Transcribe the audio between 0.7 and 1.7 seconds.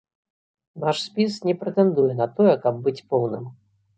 Наш спіс не